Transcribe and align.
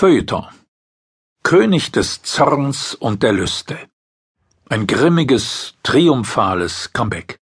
Feuilleton 0.00 0.46
König 1.42 1.92
des 1.92 2.22
Zorns 2.22 2.94
und 2.94 3.22
der 3.22 3.34
Lüste. 3.34 3.78
Ein 4.70 4.86
grimmiges, 4.86 5.74
triumphales 5.82 6.94
Comeback. 6.94 7.38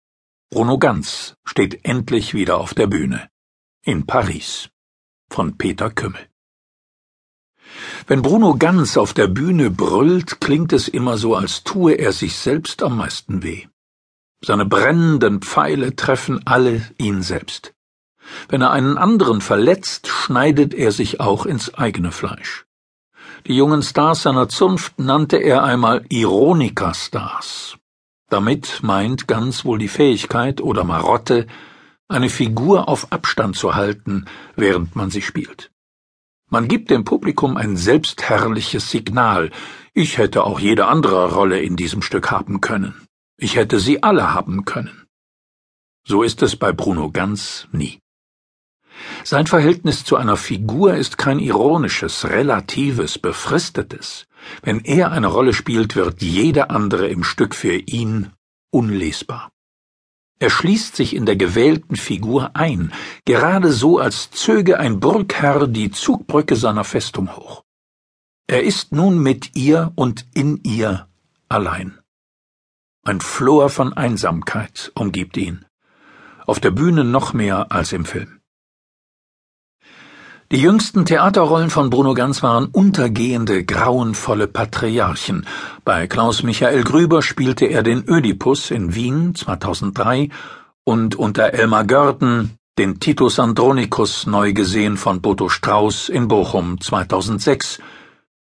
Bruno 0.51 0.79
Ganz 0.79 1.35
steht 1.45 1.85
endlich 1.85 2.33
wieder 2.33 2.59
auf 2.59 2.73
der 2.73 2.87
Bühne. 2.87 3.29
In 3.83 4.07
Paris. 4.07 4.69
Von 5.29 5.59
Peter 5.59 5.91
Kümmel. 5.91 6.29
Wenn 8.07 8.23
Bruno 8.23 8.55
Ganz 8.55 8.97
auf 8.97 9.15
der 9.15 9.27
Bühne 9.27 9.73
brüllt, 9.73 10.41
klingt 10.41 10.73
es 10.73 10.87
immer 10.87 11.19
so, 11.19 11.35
als 11.35 11.65
tue 11.65 11.95
er 11.95 12.13
sich 12.13 12.37
selbst 12.37 12.85
am 12.85 12.99
meisten 12.99 13.43
weh. 13.43 13.67
Seine 14.41 14.65
brennenden 14.65 15.41
Pfeile 15.43 15.97
treffen 15.97 16.47
alle 16.47 16.89
ihn 16.99 17.21
selbst. 17.23 17.75
Wenn 18.49 18.63
er 18.63 18.71
einen 18.71 18.99
anderen 18.99 19.41
verletzt, 19.41 20.07
schneidet 20.09 20.75
er 20.75 20.93
sich 20.93 21.21
auch 21.21 21.47
ins 21.47 21.75
eigene 21.75 22.13
Fleisch. 22.13 22.65
Die 23.47 23.57
jungen 23.57 23.83
Stars 23.83 24.23
seiner 24.23 24.49
Zunft 24.49 24.99
nannte 24.99 25.37
er 25.37 25.65
einmal 25.65 26.05
Ironika-Stars. 26.09 27.77
Damit 28.31 28.81
meint 28.83 29.29
ganz 29.29 29.65
wohl 29.65 29.79
die 29.79 29.89
Fähigkeit 29.89 30.61
oder 30.61 30.85
Marotte, 30.85 31.47
eine 32.09 32.31
Figur 32.31 32.89
auf 32.89 33.13
Abstand 33.13 33.57
zu 33.57 33.75
halten, 33.75 34.27
während 34.57 34.97
man 34.97 35.11
sie 35.11 35.23
spielt. 35.23 35.71
Man 36.51 36.69
gibt 36.69 36.91
dem 36.91 37.05
Publikum 37.05 37.57
ein 37.57 37.77
selbstherrliches 37.77 38.91
Signal. 38.91 39.51
Ich 39.93 40.19
hätte 40.19 40.45
auch 40.45 40.61
jede 40.61 40.87
andere 40.87 41.33
Rolle 41.33 41.61
in 41.61 41.77
diesem 41.77 42.03
Stück 42.03 42.31
haben 42.31 42.61
können. 42.61 42.95
Ich 43.37 43.57
hätte 43.57 43.81
sie 43.81 44.03
alle 44.03 44.33
haben 44.33 44.65
können. 44.65 45.07
So 46.07 46.23
ist 46.23 46.43
es 46.43 46.57
bei 46.57 46.73
Bruno 46.73 47.11
Ganz 47.11 47.67
nie. 47.73 47.99
Sein 49.25 49.47
Verhältnis 49.47 50.05
zu 50.05 50.17
einer 50.17 50.37
Figur 50.37 50.95
ist 50.95 51.19
kein 51.19 51.39
ironisches, 51.39 52.29
relatives, 52.29 53.19
befristetes. 53.19 54.27
Wenn 54.63 54.81
er 54.81 55.13
eine 55.13 55.29
Rolle 55.29 55.55
spielt, 55.55 55.97
wird 55.97 56.23
jede 56.23 56.71
andere 56.71 57.09
im 57.09 57.25
Stück 57.25 57.55
für 57.55 57.75
ihn 57.75 58.31
unlesbar. 58.71 59.51
Er 60.41 60.51
schließt 60.51 60.97
sich 60.97 61.15
in 61.15 61.27
der 61.27 61.37
gewählten 61.37 61.97
Figur 61.97 62.51
ein, 62.55 62.93
gerade 63.25 63.73
so, 63.73 63.99
als 63.99 64.31
zöge 64.31 64.79
ein 64.79 65.01
Burgherr 65.01 65.67
die 65.69 65.91
Zugbrücke 65.91 66.57
seiner 66.57 66.85
Festung 66.85 67.37
hoch. 67.37 67.63
Er 68.47 68.63
ist 68.63 68.93
nun 68.93 69.21
mit 69.21 69.57
ihr 69.57 69.93
und 69.95 70.27
in 70.35 70.61
ihr 70.65 71.09
allein. 71.49 71.99
Ein 73.05 73.21
Flor 73.21 73.71
von 73.71 73.93
Einsamkeit 73.93 74.93
umgibt 74.95 75.37
ihn, 75.37 75.65
auf 76.47 76.61
der 76.61 76.73
Bühne 76.73 77.05
noch 77.05 77.33
mehr 77.33 77.73
als 77.73 77.93
im 77.93 78.05
Film. 78.05 78.41
Die 80.55 80.61
jüngsten 80.61 81.05
Theaterrollen 81.05 81.69
von 81.69 81.91
Bruno 81.91 82.15
Ganz 82.15 82.41
waren 82.45 82.67
untergehende, 82.67 83.65
grauenvolle 83.65 84.47
Patriarchen. 84.47 85.49
Bei 85.85 86.07
Klaus 86.07 86.45
Michael 86.45 86.85
Grüber 86.85 87.23
spielte 87.23 87.67
er 87.67 87.83
den 87.83 88.09
Ödipus 88.09 88.71
in 88.71 88.95
Wien 88.95 89.35
2003 89.35 90.29
und 90.85 91.17
unter 91.17 91.55
Elmar 91.55 91.83
Görden 91.83 92.57
den 92.79 93.01
Titus 93.01 93.41
Andronicus 93.41 94.29
neu 94.29 94.53
gesehen 94.53 94.97
von 94.97 95.21
Boto 95.21 95.49
Strauß 95.49 96.09
in 96.09 96.29
Bochum 96.29 96.81
2006. 96.81 97.81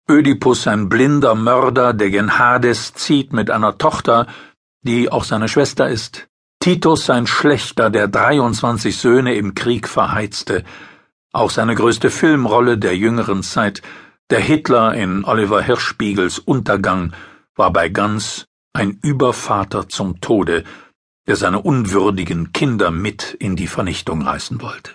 Ödipus 0.08 0.68
ein 0.68 0.88
blinder 0.88 1.34
Mörder, 1.34 1.94
der 1.94 2.10
gen 2.10 2.38
Hades 2.38 2.94
zieht 2.94 3.32
mit 3.32 3.50
einer 3.50 3.76
Tochter, 3.76 4.28
die 4.82 5.10
auch 5.10 5.24
seine 5.24 5.48
Schwester 5.48 5.88
ist. 5.88 6.28
Titus 6.60 7.10
ein 7.10 7.26
Schlechter, 7.26 7.90
der 7.90 8.06
23 8.06 8.96
Söhne 8.96 9.34
im 9.34 9.56
Krieg 9.56 9.88
verheizte. 9.88 10.62
Auch 11.34 11.50
seine 11.50 11.74
größte 11.74 12.10
Filmrolle 12.10 12.78
der 12.78 12.96
jüngeren 12.96 13.42
Zeit, 13.42 13.82
der 14.30 14.38
Hitler 14.38 14.94
in 14.94 15.24
Oliver 15.24 15.62
Hirschspiegels 15.62 16.38
Untergang, 16.38 17.12
war 17.56 17.72
bei 17.72 17.88
Ganz 17.88 18.46
ein 18.72 19.00
Übervater 19.02 19.88
zum 19.88 20.20
Tode, 20.20 20.62
der 21.26 21.34
seine 21.34 21.60
unwürdigen 21.60 22.52
Kinder 22.52 22.92
mit 22.92 23.34
in 23.34 23.56
die 23.56 23.66
Vernichtung 23.66 24.22
reißen 24.22 24.62
wollte. 24.62 24.92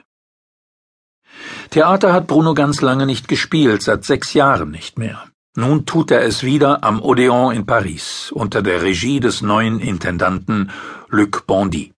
Theater 1.72 2.14
hat 2.14 2.28
Bruno 2.28 2.54
ganz 2.54 2.80
lange 2.80 3.06
nicht 3.06 3.28
gespielt, 3.28 3.82
seit 3.82 4.06
sechs 4.06 4.34
Jahren 4.34 4.72
nicht 4.72 4.98
mehr. 4.98 5.26
Nun 5.58 5.86
tut 5.86 6.10
er 6.10 6.22
es 6.22 6.44
wieder 6.44 6.86
am 6.86 7.02
Odéon 7.02 7.54
in 7.54 7.66
Paris, 7.66 8.32
unter 8.32 8.62
der 8.62 8.82
Regie 8.82 9.20
des 9.20 9.42
neuen 9.42 9.82
Intendanten 9.82 10.72
Luc 11.10 11.46
Bondy. 11.48 11.92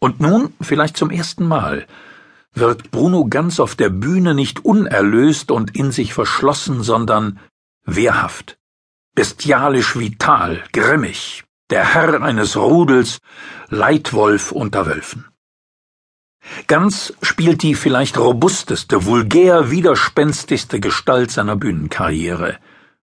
Und 0.00 0.18
nun, 0.18 0.52
vielleicht 0.60 0.96
zum 0.96 1.10
ersten 1.10 1.46
Mal, 1.46 1.86
wird 2.56 2.90
Bruno 2.90 3.26
ganz 3.26 3.60
auf 3.60 3.74
der 3.74 3.90
Bühne 3.90 4.34
nicht 4.34 4.64
unerlöst 4.64 5.50
und 5.50 5.76
in 5.76 5.92
sich 5.92 6.14
verschlossen, 6.14 6.82
sondern 6.82 7.38
wehrhaft, 7.84 8.58
bestialisch 9.14 9.96
vital, 9.96 10.64
grimmig, 10.72 11.44
der 11.70 11.94
Herr 11.94 12.22
eines 12.22 12.56
Rudels, 12.56 13.20
Leitwolf 13.68 14.52
unter 14.52 14.86
Wölfen. 14.86 15.26
Ganz 16.68 17.12
spielt 17.22 17.62
die 17.62 17.74
vielleicht 17.74 18.18
robusteste, 18.18 19.04
vulgär 19.04 19.70
widerspenstigste 19.70 20.80
Gestalt 20.80 21.30
seiner 21.32 21.56
Bühnenkarriere. 21.56 22.58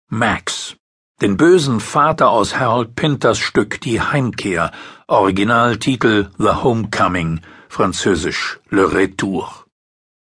Max, 0.08 0.76
den 1.20 1.36
bösen 1.36 1.80
Vater 1.80 2.30
aus 2.30 2.58
Harold 2.58 2.96
Pinters 2.96 3.38
Stück 3.38 3.80
Die 3.82 4.00
Heimkehr, 4.00 4.72
Originaltitel 5.06 6.30
The 6.38 6.62
Homecoming, 6.62 7.40
französisch 7.70 8.58
Le 8.68 8.92
Retour. 8.92 9.64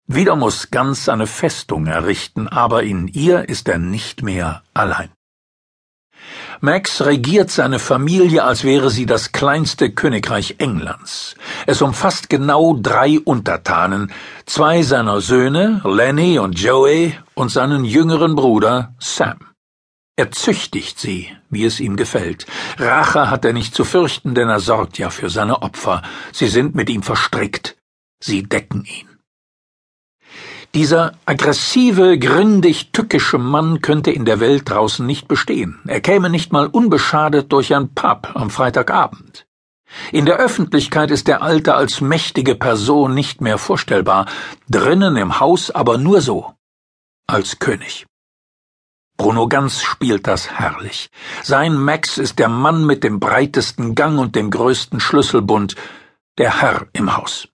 Wieder 0.05 0.35
muss 0.35 0.69
Ganz 0.69 1.05
seine 1.05 1.27
Festung 1.27 1.87
errichten, 1.87 2.47
aber 2.47 2.83
in 2.83 3.07
ihr 3.07 3.47
ist 3.47 3.69
er 3.69 3.77
nicht 3.77 4.21
mehr 4.21 4.63
allein. 4.73 5.09
Max 6.59 7.05
regiert 7.05 7.49
seine 7.49 7.79
Familie, 7.79 8.43
als 8.43 8.63
wäre 8.63 8.89
sie 8.89 9.05
das 9.05 9.31
kleinste 9.31 9.91
Königreich 9.91 10.55
Englands. 10.57 11.35
Es 11.65 11.81
umfasst 11.81 12.29
genau 12.29 12.77
drei 12.77 13.19
Untertanen, 13.19 14.11
zwei 14.45 14.81
seiner 14.81 15.21
Söhne, 15.21 15.81
Lenny 15.85 16.39
und 16.39 16.59
Joey, 16.59 17.15
und 17.33 17.49
seinen 17.49 17.85
jüngeren 17.85 18.35
Bruder 18.35 18.93
Sam. 18.99 19.37
Er 20.19 20.31
züchtigt 20.31 20.99
sie, 20.99 21.31
wie 21.51 21.63
es 21.63 21.79
ihm 21.79 21.95
gefällt. 21.95 22.47
Rache 22.79 23.29
hat 23.29 23.45
er 23.45 23.53
nicht 23.53 23.75
zu 23.75 23.83
fürchten, 23.83 24.33
denn 24.33 24.49
er 24.49 24.59
sorgt 24.59 24.97
ja 24.97 25.11
für 25.11 25.29
seine 25.29 25.61
Opfer. 25.61 26.01
Sie 26.31 26.47
sind 26.47 26.73
mit 26.73 26.89
ihm 26.89 27.03
verstrickt. 27.03 27.77
Sie 28.19 28.41
decken 28.41 28.83
ihn. 28.85 29.07
Dieser 30.73 31.13
aggressive, 31.25 32.17
grindig 32.17 32.91
tückische 32.91 33.37
Mann 33.37 33.81
könnte 33.81 34.09
in 34.09 34.25
der 34.25 34.39
Welt 34.39 34.67
draußen 34.67 35.05
nicht 35.05 35.27
bestehen. 35.27 35.79
Er 35.85 36.01
käme 36.01 36.31
nicht 36.31 36.51
mal 36.51 36.65
unbeschadet 36.65 37.51
durch 37.51 37.75
ein 37.75 37.93
Pub 37.93 38.31
am 38.33 38.49
Freitagabend. 38.49 39.45
In 40.11 40.25
der 40.25 40.37
Öffentlichkeit 40.37 41.11
ist 41.11 41.27
der 41.27 41.43
Alte 41.43 41.75
als 41.75 42.01
mächtige 42.01 42.55
Person 42.55 43.13
nicht 43.13 43.39
mehr 43.39 43.59
vorstellbar, 43.59 44.25
drinnen 44.67 45.15
im 45.15 45.39
Haus 45.39 45.69
aber 45.69 45.99
nur 45.99 46.21
so, 46.21 46.53
als 47.27 47.59
König. 47.59 48.07
Bruno 49.17 49.47
Ganz 49.47 49.81
spielt 49.81 50.27
das 50.27 50.51
herrlich. 50.51 51.09
Sein 51.43 51.75
Max 51.75 52.17
ist 52.17 52.37
der 52.37 52.49
Mann 52.49 52.85
mit 52.85 53.03
dem 53.03 53.19
breitesten 53.19 53.95
Gang 53.95 54.19
und 54.19 54.35
dem 54.35 54.51
größten 54.51 54.99
Schlüsselbund, 54.99 55.75
der 56.37 56.61
Herr 56.61 56.87
im 56.93 57.17
Haus. 57.17 57.47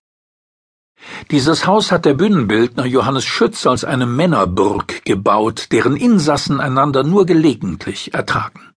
Dieses 1.31 1.65
Haus 1.65 1.91
hat 1.91 2.05
der 2.05 2.13
Bühnenbildner 2.13 2.85
Johannes 2.85 3.25
Schütz 3.25 3.65
als 3.65 3.83
eine 3.83 4.05
Männerburg 4.05 5.03
gebaut, 5.05 5.67
deren 5.71 5.95
Insassen 5.95 6.59
einander 6.59 7.03
nur 7.03 7.25
gelegentlich 7.25 8.13
ertragen. 8.13 8.72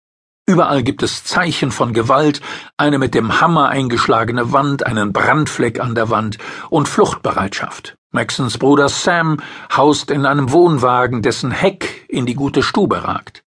Überall 0.48 0.84
gibt 0.84 1.02
es 1.02 1.24
Zeichen 1.24 1.72
von 1.72 1.92
Gewalt, 1.92 2.40
eine 2.76 2.98
mit 2.98 3.16
dem 3.16 3.40
Hammer 3.40 3.68
eingeschlagene 3.68 4.52
Wand, 4.52 4.86
einen 4.86 5.12
Brandfleck 5.12 5.80
an 5.80 5.96
der 5.96 6.08
Wand 6.08 6.38
und 6.70 6.88
Fluchtbereitschaft. 6.88 7.96
Maxons 8.12 8.56
Bruder 8.56 8.88
Sam 8.88 9.38
haust 9.76 10.12
in 10.12 10.24
einem 10.24 10.52
Wohnwagen, 10.52 11.20
dessen 11.20 11.50
Heck 11.50 12.06
in 12.08 12.26
die 12.26 12.36
gute 12.36 12.62
Stube 12.62 13.02
ragt. 13.02 13.42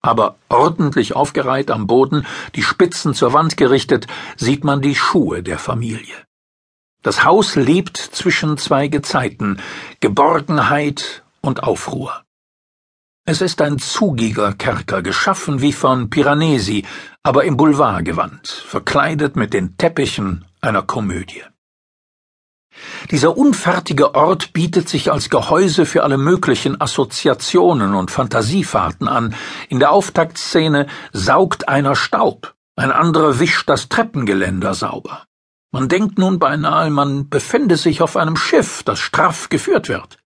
Aber 0.00 0.36
ordentlich 0.48 1.14
aufgereiht 1.14 1.70
am 1.70 1.86
Boden, 1.86 2.26
die 2.54 2.62
Spitzen 2.62 3.12
zur 3.12 3.34
Wand 3.34 3.58
gerichtet, 3.58 4.06
sieht 4.36 4.64
man 4.64 4.80
die 4.80 4.94
Schuhe 4.94 5.42
der 5.42 5.58
Familie. 5.58 6.16
Das 7.02 7.22
Haus 7.24 7.54
lebt 7.54 7.98
zwischen 7.98 8.56
zwei 8.56 8.88
Gezeiten, 8.88 9.60
Geborgenheit 10.00 11.22
und 11.42 11.62
Aufruhr. 11.62 12.23
Es 13.26 13.40
ist 13.40 13.62
ein 13.62 13.78
zugiger 13.78 14.52
Kerker, 14.52 15.00
geschaffen 15.00 15.62
wie 15.62 15.72
von 15.72 16.10
Piranesi, 16.10 16.84
aber 17.22 17.44
im 17.44 17.56
Boulevardgewand, 17.56 18.46
verkleidet 18.46 19.34
mit 19.34 19.54
den 19.54 19.78
Teppichen 19.78 20.44
einer 20.60 20.82
Komödie. 20.82 21.42
Dieser 23.10 23.34
unfertige 23.34 24.14
Ort 24.14 24.52
bietet 24.52 24.90
sich 24.90 25.10
als 25.10 25.30
Gehäuse 25.30 25.86
für 25.86 26.02
alle 26.02 26.18
möglichen 26.18 26.78
Assoziationen 26.78 27.94
und 27.94 28.10
Fantasiefahrten 28.10 29.08
an. 29.08 29.34
In 29.70 29.78
der 29.78 29.92
Auftaktszene 29.92 30.86
saugt 31.14 31.66
einer 31.66 31.96
Staub, 31.96 32.54
ein 32.76 32.92
anderer 32.92 33.38
wischt 33.38 33.70
das 33.70 33.88
Treppengeländer 33.88 34.74
sauber. 34.74 35.24
Man 35.72 35.88
denkt 35.88 36.18
nun 36.18 36.38
beinahe, 36.38 36.90
man 36.90 37.30
befände 37.30 37.78
sich 37.78 38.02
auf 38.02 38.18
einem 38.18 38.36
Schiff, 38.36 38.82
das 38.82 39.00
straff 39.00 39.48
geführt 39.48 39.88
wird. 39.88 40.18